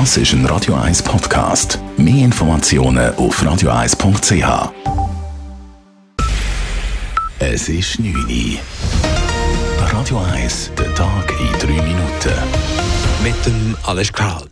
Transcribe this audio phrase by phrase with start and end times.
[0.00, 1.78] Das ist ein Radio 1 Podcast.
[1.96, 4.72] Mehr Informationen auf radio1.ch.
[7.38, 8.58] Es ist 9 Uhr.
[9.78, 12.34] Radio 1, der Tag in 3 Minuten.
[13.22, 14.48] Mit dem Alles Kral.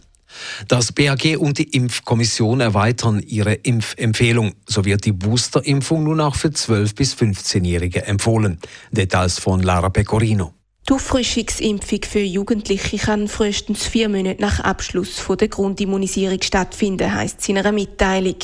[0.69, 4.53] Das BAG und die Impfkommission erweitern ihre Impfempfehlung.
[4.69, 8.61] So wird die Boosterimpfung nun auch für 12- bis 15-Jährige empfohlen.
[8.93, 10.55] Details von Lara Pecorino.
[10.93, 17.49] Die Auffrischungsimpfung für Jugendliche kann frühestens vier Monate nach Abschluss der Grundimmunisierung stattfinden, heisst es
[17.49, 18.37] in einer Mitteilung.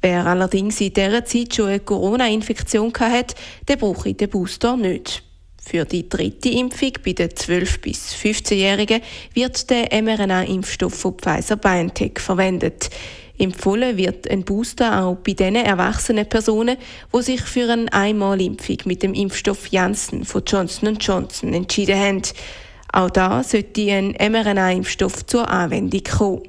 [0.00, 3.34] Wer allerdings in dieser Zeit schon eine Corona-Infektion hat,
[3.68, 5.24] der brauche den Booster nicht.
[5.62, 9.02] Für die dritte Impfung bei den 12- bis 15-Jährigen
[9.34, 12.88] wird der mRNA-Impfstoff von Pfizer-BioNTech verwendet.
[13.38, 16.76] Empfohlen wird ein Booster auch bei den erwachsenen Personen,
[17.12, 22.22] die sich für eine Einmalimpfung mit dem Impfstoff Janssen von Johnson Johnson entschieden haben.
[22.92, 26.42] Auch da sollte ein mRNA-Impfstoff zur Anwendung kommen.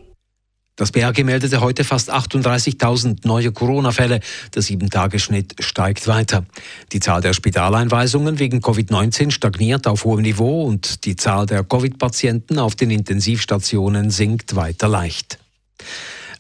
[0.78, 4.20] Das BAG meldete heute fast 38.000 neue Corona-Fälle.
[4.54, 6.46] Der Sieben-Tage-Schnitt steigt weiter.
[6.92, 12.60] Die Zahl der Spitaleinweisungen wegen Covid-19 stagniert auf hohem Niveau und die Zahl der Covid-Patienten
[12.60, 15.40] auf den Intensivstationen sinkt weiter leicht.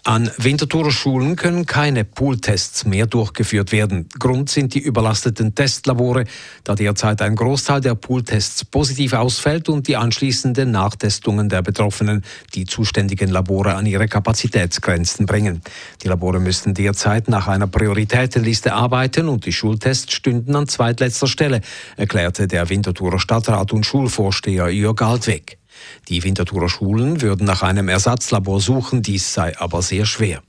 [0.07, 4.07] An Winterthurer Schulen können keine Pooltests mehr durchgeführt werden.
[4.19, 6.25] Grund sind die überlasteten Testlabore,
[6.63, 12.65] da derzeit ein Großteil der Pooltests positiv ausfällt und die anschließenden Nachtestungen der Betroffenen die
[12.65, 15.61] zuständigen Labore an ihre Kapazitätsgrenzen bringen.
[16.03, 21.61] Die Labore müssten derzeit nach einer Prioritätenliste arbeiten und die Schultests stünden an zweitletzter Stelle,
[21.97, 25.57] erklärte der Winterthurer Stadtrat und Schulvorsteher Jörg Altweg.
[26.09, 30.41] Die Winterthurer Schulen würden nach einem Ersatzlabor suchen, dies sei aber sehr schwer.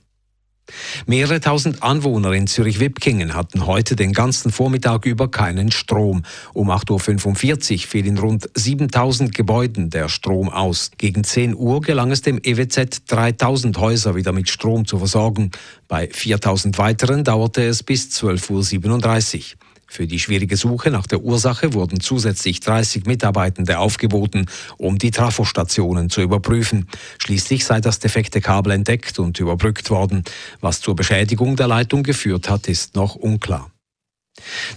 [1.05, 6.23] Mehrere tausend Anwohner in Zürich-Wipkingen hatten heute den ganzen Vormittag über keinen Strom.
[6.53, 10.91] Um 8.45 Uhr fiel in rund 7000 Gebäuden der Strom aus.
[10.97, 15.51] Gegen 10 Uhr gelang es dem EWZ 3000 Häuser wieder mit Strom zu versorgen.
[15.87, 19.59] Bei 4000 weiteren dauerte es bis 12.37 Uhr.
[19.87, 24.45] Für die schwierige Suche nach der Ursache wurden zusätzlich 30 Mitarbeitende aufgeboten,
[24.77, 26.87] um die Trafostationen zu überprüfen.
[27.19, 30.23] Schließlich sei das defekte Kabel entdeckt und überbrückt worden.
[30.61, 33.71] Was zur Beschädigung der Leitung geführt hat, ist noch unklar.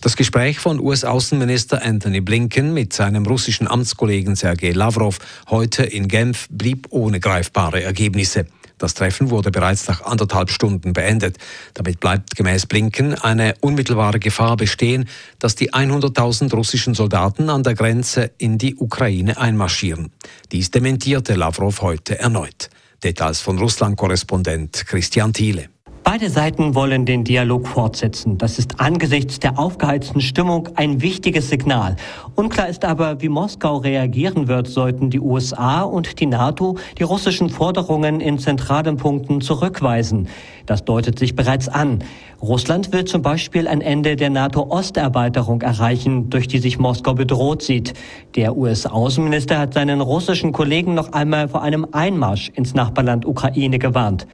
[0.01, 5.19] Das Gespräch von US-Außenminister Anthony Blinken mit seinem russischen Amtskollegen Sergei Lavrov
[5.51, 8.47] heute in Genf blieb ohne greifbare Ergebnisse.
[8.81, 11.37] Das Treffen wurde bereits nach anderthalb Stunden beendet.
[11.75, 15.07] Damit bleibt gemäß Blinken eine unmittelbare Gefahr bestehen,
[15.39, 20.11] dass die 100.000 russischen Soldaten an der Grenze in die Ukraine einmarschieren.
[20.51, 22.71] Dies dementierte Lavrov heute erneut.
[23.05, 25.69] Details von Russland-Korrespondent Christian Thiele.
[26.13, 28.37] Beide Seiten wollen den Dialog fortsetzen.
[28.37, 31.95] Das ist angesichts der aufgeheizten Stimmung ein wichtiges Signal.
[32.35, 37.49] Unklar ist aber, wie Moskau reagieren wird, sollten die USA und die NATO die russischen
[37.49, 40.27] Forderungen in zentralen Punkten zurückweisen.
[40.67, 42.03] Das deutet sich bereits an.
[42.43, 47.95] Russland will zum Beispiel ein Ende der NATO-Osterweiterung erreichen, durch die sich Moskau bedroht sieht.
[48.35, 54.27] Der US-Außenminister hat seinen russischen Kollegen noch einmal vor einem Einmarsch ins Nachbarland Ukraine gewarnt.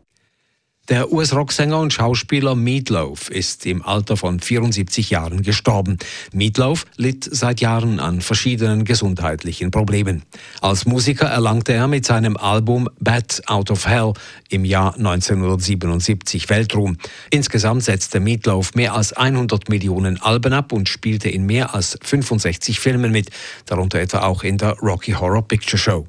[0.88, 5.98] Der US-Rocksänger und Schauspieler Meatloaf ist im Alter von 74 Jahren gestorben.
[6.32, 10.22] Meatloaf litt seit Jahren an verschiedenen gesundheitlichen Problemen.
[10.60, 14.12] Als Musiker erlangte er mit seinem Album Bad Out of Hell
[14.48, 16.98] im Jahr 1977 Weltruhm.
[17.30, 22.78] Insgesamt setzte Meatloaf mehr als 100 Millionen Alben ab und spielte in mehr als 65
[22.78, 23.30] Filmen mit,
[23.64, 26.06] darunter etwa auch in der Rocky Horror Picture Show.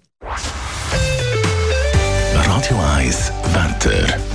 [2.33, 4.26] Radio 1 Wetter.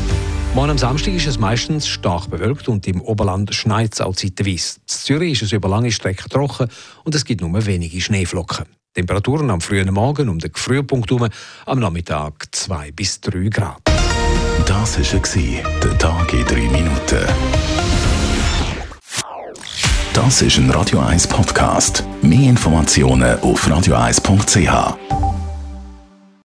[0.55, 4.77] Morgen am Samstag ist es meistens stark bewölkt und im Oberland schneit es auch zeitweise.
[4.77, 6.69] In Zürich ist es über lange Strecken trocken
[7.05, 8.67] und es gibt nur wenige Schneeflocken.
[8.93, 11.29] Temperaturen am frühen Morgen um den Frühpunkt herum,
[11.65, 13.81] am Nachmittag 2 bis 3 Grad.
[14.67, 17.27] Das war der Tag in 3 Minuten.
[20.13, 22.05] Das ist ein Radio 1 Podcast.
[22.21, 25.22] Mehr Informationen auf radio1.ch.